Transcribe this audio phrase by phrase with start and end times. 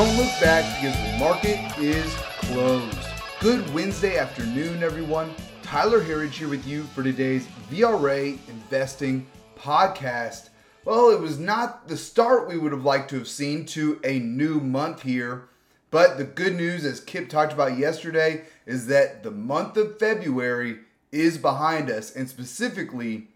[0.00, 2.96] Don't look back because the market is closed.
[3.38, 5.34] Good Wednesday afternoon, everyone.
[5.62, 9.26] Tyler Herriage here with you for today's VRA Investing
[9.58, 10.48] Podcast.
[10.86, 14.20] Well, it was not the start we would have liked to have seen to a
[14.20, 15.50] new month here,
[15.90, 20.78] but the good news, as Kip talked about yesterday, is that the month of February
[21.12, 23.28] is behind us, and specifically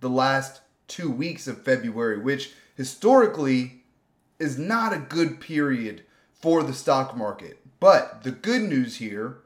[0.00, 3.82] the last two weeks of February, which historically
[4.38, 6.02] is not a good period
[6.46, 7.58] for the stock market.
[7.80, 9.38] But the good news here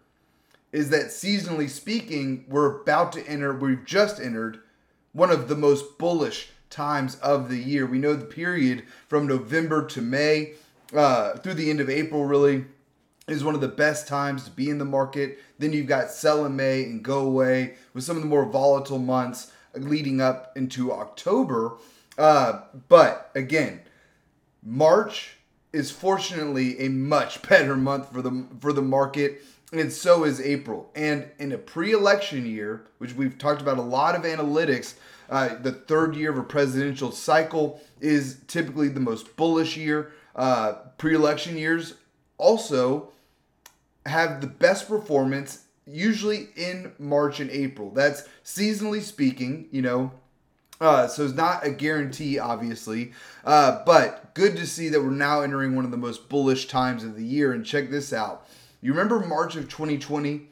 [0.70, 4.60] is that seasonally speaking, we're about to enter, we've just entered
[5.14, 7.86] one of the most bullish times of the year.
[7.86, 10.52] We know the period from November to May
[10.94, 12.66] uh, through the end of April, really,
[13.26, 15.38] is one of the best times to be in the market.
[15.58, 18.98] Then you've got sell in May and go away with some of the more volatile
[18.98, 21.78] months leading up into October.
[22.18, 23.80] Uh, but again,
[24.62, 25.38] March
[25.72, 30.90] is fortunately a much better month for the for the market and so is April.
[30.94, 34.94] And in a pre-election year, which we've talked about a lot of analytics,
[35.28, 40.12] uh, the third year of a presidential cycle is typically the most bullish year.
[40.34, 41.94] Uh, pre-election years
[42.36, 43.12] also
[44.06, 47.90] have the best performance usually in March and April.
[47.90, 50.10] That's seasonally speaking, you know,
[50.80, 53.12] uh, so it's not a guarantee, obviously,
[53.44, 57.04] uh, but good to see that we're now entering one of the most bullish times
[57.04, 57.52] of the year.
[57.52, 58.46] And check this out.
[58.80, 60.48] You remember March of 2020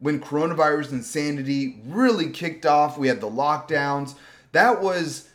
[0.00, 2.98] when coronavirus insanity really kicked off?
[2.98, 4.16] We had the lockdowns.
[4.52, 5.30] That was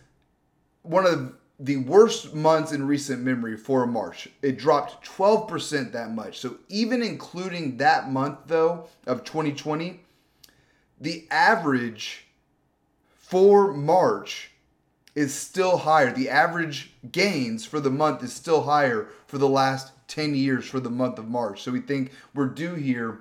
[0.84, 4.30] one of the worst months in recent memory for March.
[4.44, 6.40] It dropped 12% that much.
[6.40, 10.02] So even including that month, though, of 2020,
[11.02, 12.28] the average
[13.30, 14.50] for March
[15.14, 16.12] is still higher.
[16.12, 20.80] The average gains for the month is still higher for the last 10 years for
[20.80, 21.62] the month of March.
[21.62, 23.20] So we think we're due here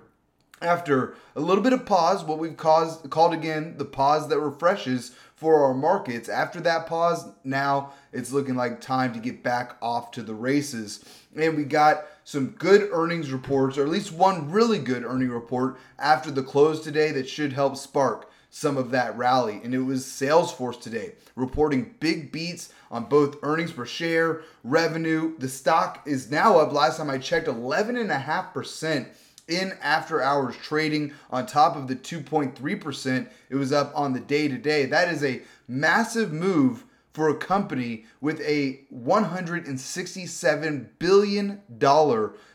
[0.62, 5.14] after a little bit of pause, what we've caused, called again the pause that refreshes
[5.36, 6.30] for our markets.
[6.30, 11.04] After that pause, now it's looking like time to get back off to the races.
[11.36, 15.76] And we got some good earnings reports, or at least one really good earning report
[15.98, 19.60] after the close today that should help spark some of that rally.
[19.62, 25.38] And it was Salesforce today reporting big beats on both earnings per share, revenue.
[25.38, 29.06] The stock is now up, last time I checked, 11.5%
[29.48, 34.46] in after hours trading on top of the 2.3% it was up on the day
[34.48, 34.84] to day.
[34.86, 41.62] That is a massive move for a company with a $167 billion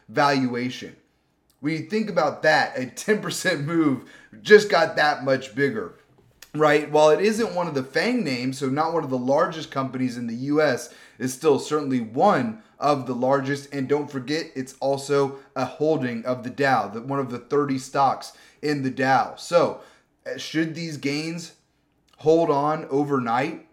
[0.07, 0.95] valuation.
[1.63, 5.93] When you think about that, a 10% move just got that much bigger,
[6.53, 6.91] right?
[6.91, 10.17] While it isn't one of the FANG names, so not one of the largest companies
[10.17, 13.73] in the US, is still certainly one of the largest.
[13.73, 18.33] And don't forget, it's also a holding of the Dow, one of the 30 stocks
[18.61, 19.35] in the Dow.
[19.37, 19.79] So,
[20.25, 21.53] uh, should these gains
[22.17, 23.67] hold on overnight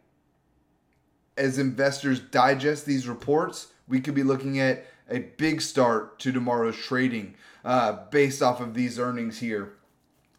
[1.36, 3.66] as investors digest these reports?
[3.88, 7.34] We could be looking at a big start to tomorrow's trading
[7.64, 9.72] uh, based off of these earnings here.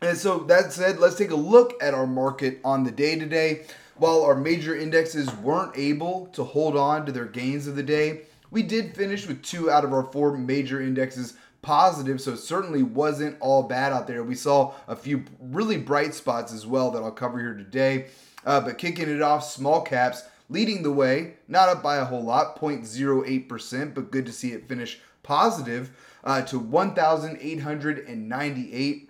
[0.02, 3.66] And so that said, let's take a look at our market on the day today.
[3.96, 8.22] While our major indexes weren't able to hold on to their gains of the day,
[8.50, 12.82] we did finish with two out of our four major indexes positive, so it certainly
[12.82, 14.24] wasn't all bad out there.
[14.24, 18.08] We saw a few really bright spots as well that I'll cover here today.
[18.44, 22.24] Uh, but kicking it off, small caps leading the way, not up by a whole
[22.24, 25.90] lot, 0.08%, but good to see it finish positive
[26.24, 29.10] uh, to 1,898.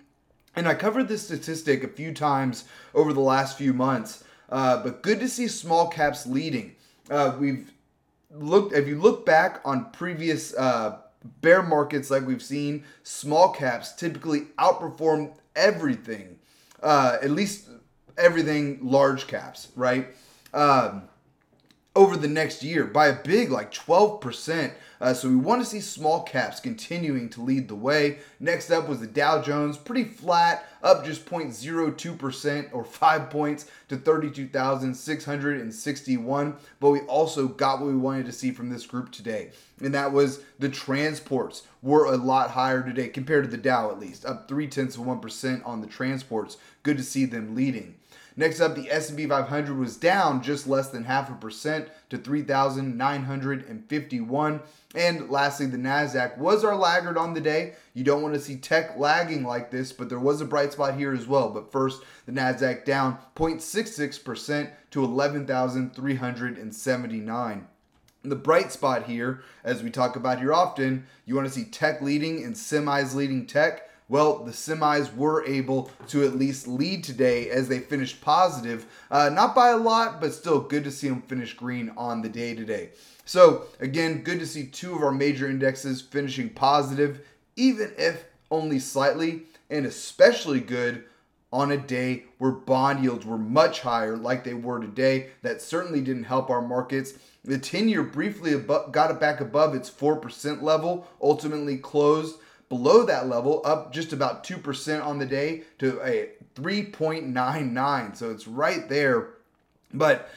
[0.54, 2.64] And I covered this statistic a few times
[2.94, 6.76] over the last few months, uh, but good to see small caps leading.
[7.10, 7.72] Uh, we've
[8.30, 10.98] looked, if you look back on previous uh,
[11.40, 16.38] bear markets like we've seen, small caps typically outperform everything,
[16.82, 17.70] uh, at least
[18.18, 20.08] everything large caps, right?
[20.52, 21.08] Um,
[21.94, 24.72] over the next year by a big like 12%.
[25.00, 28.20] Uh, so we want to see small caps continuing to lead the way.
[28.38, 33.96] Next up was the Dow Jones, pretty flat, up just 0.02% or 5 points to
[33.96, 36.56] 32,661.
[36.78, 39.50] But we also got what we wanted to see from this group today.
[39.80, 43.98] And that was the transports were a lot higher today compared to the Dow at
[43.98, 46.58] least, up 3 tenths of 1% on the transports.
[46.84, 47.96] Good to see them leading.
[48.36, 54.60] Next up, the S&P 500 was down just less than half a percent to 3,951.
[54.94, 57.74] And lastly, the Nasdaq was our laggard on the day.
[57.94, 60.96] You don't want to see tech lagging like this, but there was a bright spot
[60.96, 61.50] here as well.
[61.50, 67.66] But first, the Nasdaq down 0.66% to 11,379.
[68.24, 72.00] The bright spot here, as we talk about here often, you want to see tech
[72.00, 73.88] leading and semis leading tech.
[74.12, 78.84] Well, the semis were able to at least lead today as they finished positive.
[79.10, 82.28] Uh, not by a lot, but still good to see them finish green on the
[82.28, 82.90] day today.
[83.24, 87.24] So, again, good to see two of our major indexes finishing positive,
[87.56, 91.04] even if only slightly, and especially good
[91.50, 95.30] on a day where bond yields were much higher, like they were today.
[95.40, 97.14] That certainly didn't help our markets.
[97.44, 102.36] The 10 year briefly got it back above its 4% level, ultimately closed
[102.72, 108.16] below that level, up just about 2% on the day to a 3.99.
[108.16, 109.34] So it's right there.
[109.92, 110.30] But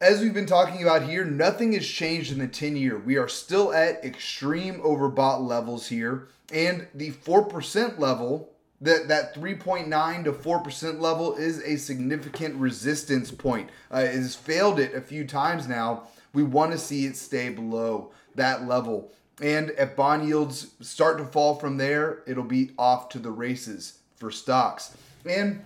[0.00, 2.98] as we've been talking about here, nothing has changed in the 10 year.
[2.98, 6.26] We are still at extreme overbought levels here.
[6.52, 8.50] And the 4% level,
[8.80, 13.70] that, that 3.9 to 4% level, is a significant resistance point.
[13.92, 16.08] Uh, it has failed it a few times now.
[16.32, 19.12] We want to see it stay below that level.
[19.42, 23.98] And if bond yields start to fall from there, it'll be off to the races
[24.16, 24.96] for stocks.
[25.28, 25.64] And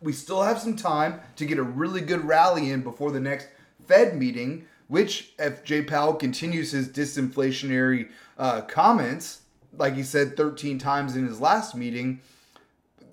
[0.00, 3.48] we still have some time to get a really good rally in before the next
[3.86, 9.42] Fed meeting, which, if Jay Powell continues his disinflationary uh, comments,
[9.76, 12.20] like he said 13 times in his last meeting,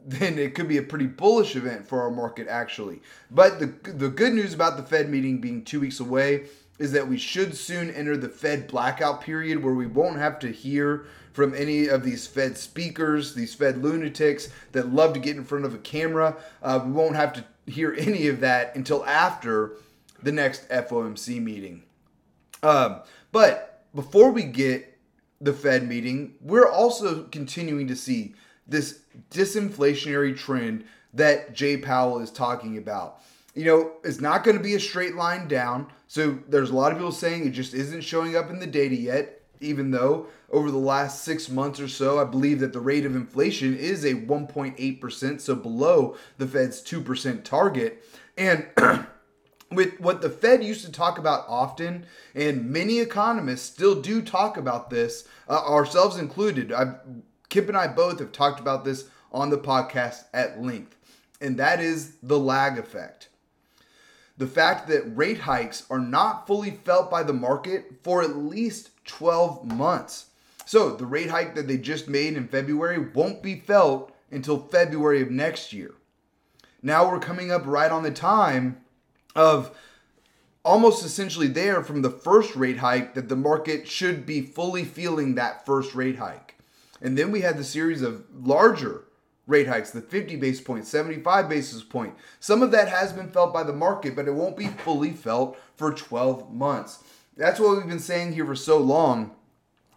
[0.06, 3.02] then it could be a pretty bullish event for our market, actually.
[3.32, 6.46] But the, the good news about the Fed meeting being two weeks away
[6.78, 10.52] is that we should soon enter the Fed blackout period where we won't have to
[10.52, 15.44] hear from any of these Fed speakers, these Fed lunatics that love to get in
[15.44, 16.38] front of a camera.
[16.62, 19.74] Uh, we won't have to hear any of that until after
[20.22, 21.84] the next FOMC meeting.
[22.64, 23.02] Um,
[23.32, 24.98] but before we get
[25.42, 28.34] the Fed meeting, we're also continuing to see
[28.68, 29.02] this
[29.32, 33.22] disinflationary trend that Jay Powell is talking about
[33.56, 35.88] you know, it's not going to be a straight line down.
[36.08, 38.96] So there's a lot of people saying it just isn't showing up in the data
[38.96, 43.06] yet, even though over the last six months or so, I believe that the rate
[43.06, 48.04] of inflation is a 1.8%, so below the Fed's 2% target.
[48.38, 48.68] And
[49.72, 52.06] with what the Fed used to talk about often,
[52.36, 56.72] and many economists still do talk about this, uh, ourselves included.
[56.72, 56.96] I've,
[57.50, 60.98] Kip and I both have talked about this on the podcast at length,
[61.40, 63.30] and that is the lag effect
[64.38, 68.90] the fact that rate hikes are not fully felt by the market for at least
[69.06, 70.28] 12 months.
[70.66, 75.22] So the rate hike that they just made in February won't be felt until February
[75.22, 75.94] of next year.
[76.82, 78.82] Now we're coming up right on the time
[79.36, 79.76] of
[80.64, 85.36] almost essentially there from the first rate hike that the market should be fully feeling
[85.36, 86.56] that first rate hike.
[87.02, 89.06] And then we had the series of larger
[89.48, 92.16] rate hikes, the 50 basis point, 75 basis point.
[92.40, 95.58] Some of that has been felt by the market, but it won't be fully felt
[95.76, 97.04] for 12 months.
[97.38, 99.36] That's what we've been saying here for so long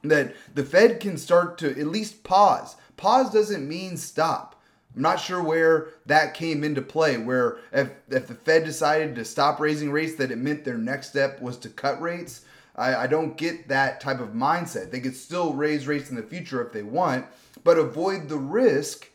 [0.02, 2.76] that the Fed can start to at least pause.
[2.96, 4.60] Pause doesn't mean stop.
[4.94, 9.24] I'm not sure where that came into play, where if, if the Fed decided to
[9.24, 12.44] stop raising rates, that it meant their next step was to cut rates.
[12.74, 14.90] I, I don't get that type of mindset.
[14.90, 17.26] They could still raise rates in the future if they want,
[17.64, 19.08] but avoid the risk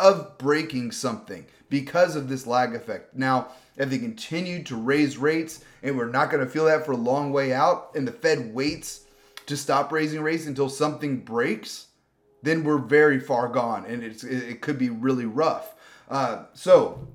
[0.00, 3.14] of breaking something because of this lag effect.
[3.14, 6.92] Now, if they continue to raise rates and we're not going to feel that for
[6.92, 9.04] a long way out, and the Fed waits
[9.46, 11.86] to stop raising rates until something breaks,
[12.42, 15.74] then we're very far gone and it's, it could be really rough.
[16.08, 17.06] Uh, so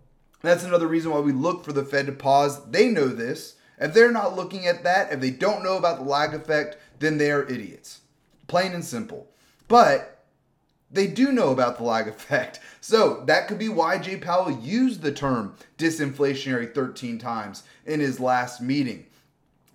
[0.42, 2.66] that's another reason why we look for the Fed to pause.
[2.70, 3.56] They know this.
[3.80, 7.18] If they're not looking at that, if they don't know about the lag effect, then
[7.18, 8.02] they are idiots.
[8.48, 9.28] Plain and simple.
[9.68, 10.15] But
[10.96, 12.60] they do know about the lag effect.
[12.86, 18.20] So that could be why Jay Powell used the term disinflationary 13 times in his
[18.20, 19.08] last meeting.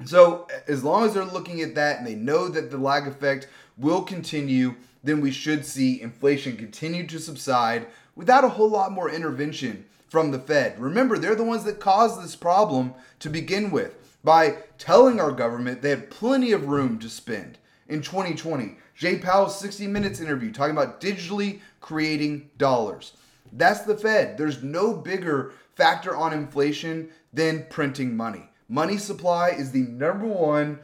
[0.04, 3.48] So as long as they're looking at that and they know that the lag effect
[3.76, 9.10] will continue, then we should see inflation continue to subside without a whole lot more
[9.10, 10.78] intervention from the Fed.
[10.78, 15.82] Remember, they're the ones that caused this problem to begin with by telling our government
[15.82, 17.58] they had plenty of room to spend
[17.90, 23.14] in 2020 Jay Powell's 60 Minutes interview talking about digitally creating dollars.
[23.52, 24.36] That's the Fed.
[24.36, 28.50] There's no bigger factor on inflation than printing money.
[28.68, 30.80] Money supply is the number one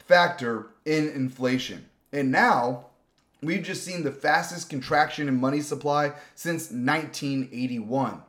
[0.00, 1.86] factor in inflation.
[2.12, 2.86] And now
[3.40, 8.20] we've just seen the fastest contraction in money supply since 1981.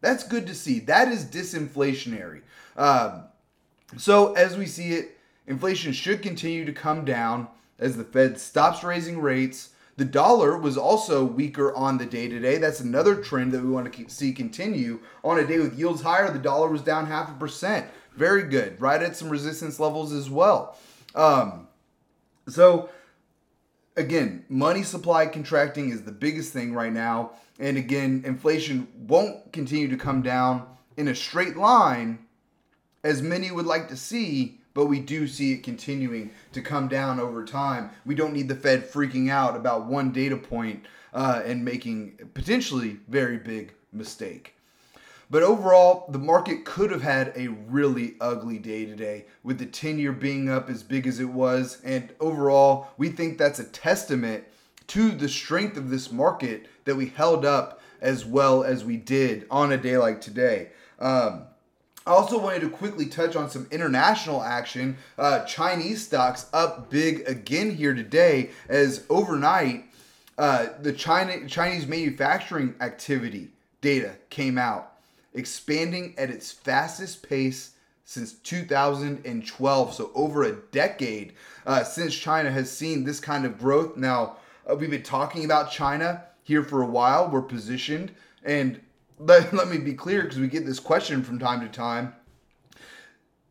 [0.00, 0.80] That's good to see.
[0.80, 2.40] That is disinflationary.
[2.76, 3.24] Um,
[3.98, 8.82] so, as we see it, inflation should continue to come down as the Fed stops
[8.84, 9.70] raising rates.
[9.96, 12.58] The dollar was also weaker on the day today.
[12.58, 15.00] That's another trend that we want to see continue.
[15.22, 17.86] On a day with yields higher, the dollar was down half a percent.
[18.14, 20.76] very good, right at some resistance levels as well.
[21.14, 21.68] Um,
[22.48, 22.88] so
[23.96, 27.32] again, money supply contracting is the biggest thing right now.
[27.58, 32.18] And again, inflation won't continue to come down in a straight line
[33.04, 37.20] as many would like to see, but we do see it continuing to come down
[37.20, 37.90] over time.
[38.04, 42.98] We don't need the Fed freaking out about one data point, uh, and making potentially
[43.08, 44.54] very big mistake.
[45.30, 49.98] But overall, the market could have had a really ugly day today with the 10
[49.98, 51.80] year being up as big as it was.
[51.84, 54.44] And overall, we think that's a testament
[54.88, 59.46] to the strength of this market that we held up as well as we did
[59.50, 60.68] on a day like today.
[60.98, 61.44] Um,
[62.06, 64.96] I also wanted to quickly touch on some international action.
[65.16, 69.84] Uh, Chinese stocks up big again here today as overnight
[70.38, 74.92] uh, the China Chinese manufacturing activity data came out
[75.34, 77.72] expanding at its fastest pace
[78.04, 79.94] since 2012.
[79.94, 81.34] So, over a decade
[81.66, 83.96] uh, since China has seen this kind of growth.
[83.96, 84.36] Now,
[84.68, 87.30] uh, we've been talking about China here for a while.
[87.30, 88.12] We're positioned.
[88.44, 88.80] And
[89.26, 92.14] let, let me be clear because we get this question from time to time.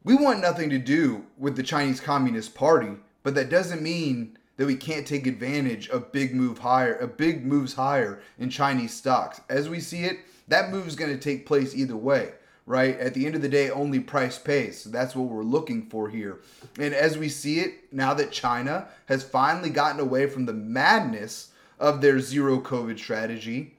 [0.03, 4.65] We want nothing to do with the Chinese Communist Party, but that doesn't mean that
[4.65, 9.41] we can't take advantage of big move higher, a big moves higher in Chinese stocks.
[9.49, 12.33] As we see it, that move is going to take place either way,
[12.65, 12.99] right?
[12.99, 14.81] At the end of the day, only price pays.
[14.81, 16.39] So that's what we're looking for here.
[16.79, 21.51] And as we see it, now that China has finally gotten away from the madness
[21.79, 23.75] of their zero COVID strategy,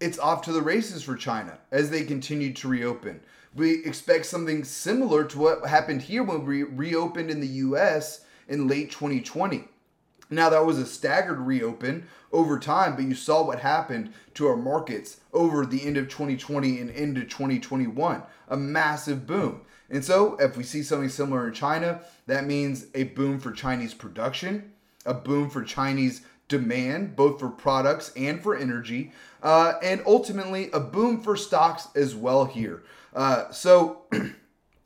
[0.00, 3.20] it's off to the races for China as they continue to reopen.
[3.54, 8.68] We expect something similar to what happened here when we reopened in the US in
[8.68, 9.68] late 2020.
[10.30, 14.56] Now, that was a staggered reopen over time, but you saw what happened to our
[14.56, 19.62] markets over the end of 2020 and into 2021 a massive boom.
[19.90, 23.94] And so, if we see something similar in China, that means a boom for Chinese
[23.94, 24.72] production,
[25.06, 30.80] a boom for Chinese demand, both for products and for energy, uh, and ultimately a
[30.80, 32.82] boom for stocks as well here.
[33.14, 34.02] Uh, so,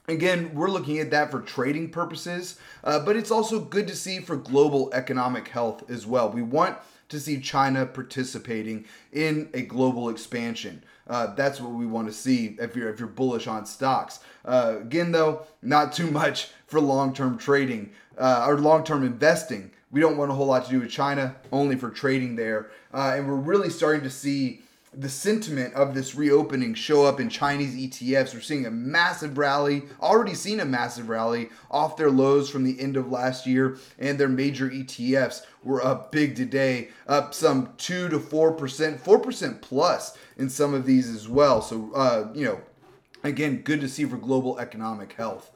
[0.08, 4.20] Again, we're looking at that for trading purposes, uh, but it's also good to see
[4.20, 6.30] for global economic health as well.
[6.30, 6.78] We want
[7.10, 10.82] to see China participating in a global expansion.
[11.06, 14.20] Uh, that's what we want to see if you're if you're bullish on stocks.
[14.46, 19.70] Uh, again, though, not too much for long-term trading uh, or long-term investing.
[19.90, 22.70] We don't want a whole lot to do with China, only for trading there.
[22.92, 24.62] Uh, and we're really starting to see
[24.94, 28.34] the sentiment of this reopening show up in Chinese ETFs.
[28.34, 32.80] We're seeing a massive rally, already seen a massive rally off their lows from the
[32.80, 38.08] end of last year, and their major ETFs were up big today, up some 2
[38.08, 41.60] to 4%, 4% plus in some of these as well.
[41.60, 42.60] So, uh, you know,
[43.22, 45.50] again, good to see for global economic health.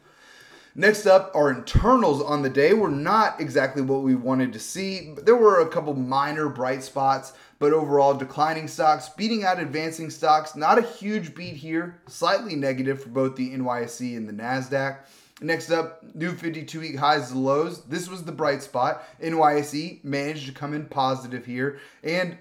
[0.74, 5.14] Next up, our internals on the day were not exactly what we wanted to see.
[5.22, 10.56] There were a couple minor bright spots, but overall declining stocks, beating out advancing stocks.
[10.56, 14.96] Not a huge beat here, slightly negative for both the NYSE and the NASDAQ.
[15.42, 17.82] Next up, new 52 week highs and lows.
[17.84, 19.04] This was the bright spot.
[19.20, 21.80] NYSE managed to come in positive here.
[22.02, 22.38] And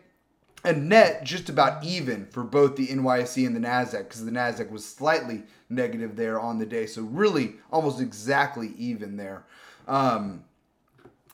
[0.64, 4.70] a net just about even for both the NYSE and the Nasdaq because the Nasdaq
[4.70, 9.44] was slightly negative there on the day, so really almost exactly even there.
[9.88, 10.44] Um,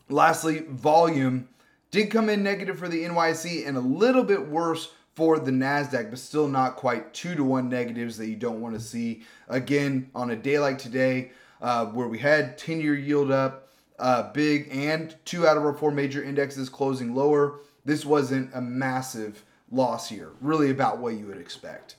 [0.09, 1.49] lastly, volume
[1.91, 6.09] did come in negative for the NYSE and a little bit worse for the Nasdaq,
[6.09, 9.23] but still not quite two to one negatives that you don't want to see.
[9.49, 11.31] Again, on a day like today,
[11.61, 13.67] uh, where we had 10 year yield up,
[13.99, 18.59] uh, big, and two out of our four major indexes closing lower this wasn't a
[18.59, 21.95] massive loss here, really about what you would expect.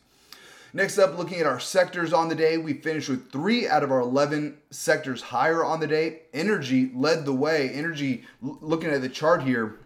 [0.74, 3.90] Next up, looking at our sectors on the day, we finished with three out of
[3.90, 6.20] our 11 sectors higher on the day.
[6.34, 7.70] Energy led the way.
[7.70, 9.80] Energy, looking at the chart here,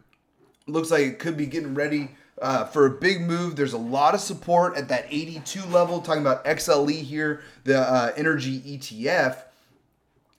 [0.66, 3.54] looks like it could be getting ready uh, for a big move.
[3.54, 8.12] There's a lot of support at that 82 level, talking about XLE here, the uh,
[8.16, 9.36] energy ETF.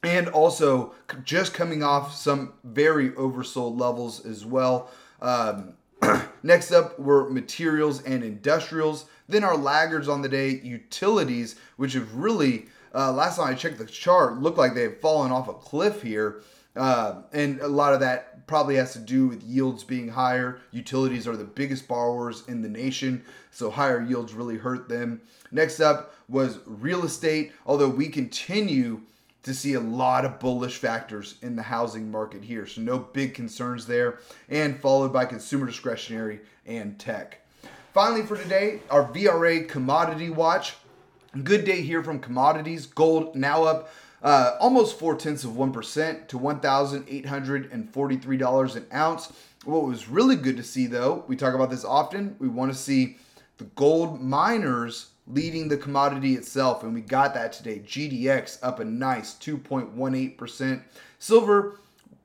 [0.04, 0.94] And also
[1.24, 4.92] just coming off some very oversold levels as well.
[5.24, 5.74] Um,
[6.44, 9.06] next up were materials and industrials.
[9.28, 13.80] Then our laggards on the day, utilities, which have really, uh, last time I checked
[13.80, 16.44] the chart, looked like they have fallen off a cliff here.
[16.76, 20.60] Uh, and a lot of that probably has to do with yields being higher.
[20.72, 25.22] Utilities are the biggest borrowers in the nation, so higher yields really hurt them.
[25.52, 29.02] Next up was real estate, although we continue
[29.44, 32.66] to see a lot of bullish factors in the housing market here.
[32.66, 34.20] So, no big concerns there.
[34.50, 37.42] And followed by consumer discretionary and tech.
[37.94, 40.76] Finally, for today, our VRA commodity watch.
[41.44, 42.86] Good day here from commodities.
[42.86, 43.90] Gold now up
[44.24, 49.32] uh, almost four tenths of 1% to $1,843 an ounce.
[49.66, 52.78] What was really good to see, though, we talk about this often, we want to
[52.78, 53.18] see
[53.58, 57.80] the gold miners leading the commodity itself, and we got that today.
[57.80, 60.82] GDX up a nice 2.18%.
[61.20, 61.80] Silver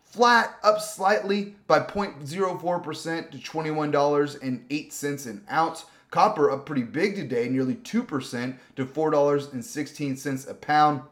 [0.04, 5.84] flat, up slightly by 0.04% to $21.08 an ounce.
[6.10, 11.02] Copper up pretty big today, nearly 2% to $4.16 a pound.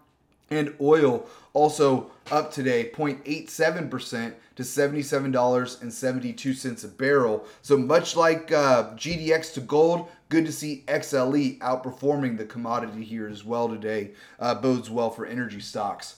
[0.49, 7.47] And oil also up today 0.87% to $77.72 a barrel.
[7.63, 13.29] So much like uh, GDX to gold, good to see XLE outperforming the commodity here
[13.29, 14.13] as well today.
[14.39, 16.17] Uh, bodes well for energy stocks.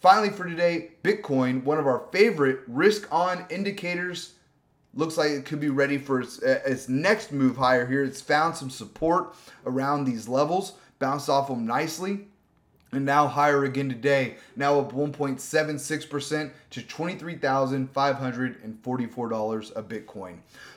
[0.00, 4.34] Finally, for today, Bitcoin, one of our favorite risk on indicators,
[4.94, 8.04] looks like it could be ready for its, uh, its next move higher here.
[8.04, 9.34] It's found some support
[9.64, 12.26] around these levels, bounced off them nicely
[12.92, 20.36] and now higher again today, now up 1.76% to $23,544 a Bitcoin.